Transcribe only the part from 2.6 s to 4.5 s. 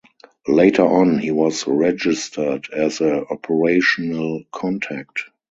as a operational